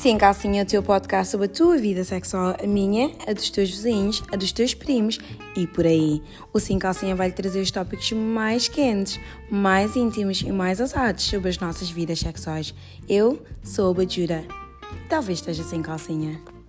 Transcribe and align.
Sim, 0.00 0.16
Calcinha, 0.16 0.62
o 0.62 0.66
teu 0.66 0.82
podcast 0.82 1.30
sobre 1.30 1.44
a 1.44 1.48
tua 1.50 1.76
vida 1.76 2.02
sexual, 2.04 2.56
a 2.58 2.66
minha, 2.66 3.10
a 3.26 3.34
dos 3.34 3.50
teus 3.50 3.68
vizinhos, 3.68 4.22
a 4.32 4.36
dos 4.36 4.50
teus 4.50 4.72
primos 4.72 5.18
e 5.54 5.66
por 5.66 5.84
aí. 5.84 6.22
O 6.54 6.58
Sim 6.58 6.78
Calcinha 6.78 7.14
vai 7.14 7.28
lhe 7.28 7.34
trazer 7.34 7.60
os 7.60 7.70
tópicos 7.70 8.10
mais 8.12 8.66
quentes, 8.66 9.20
mais 9.50 9.96
íntimos 9.96 10.40
e 10.40 10.50
mais 10.50 10.80
ousados 10.80 11.24
sobre 11.24 11.50
as 11.50 11.58
nossas 11.58 11.90
vidas 11.90 12.18
sexuais. 12.18 12.74
Eu 13.06 13.42
sou 13.62 13.90
a 13.90 13.94
Bajura. 13.94 14.42
Talvez 15.06 15.40
esteja 15.40 15.62
sem 15.64 15.82
calcinha. 15.82 16.59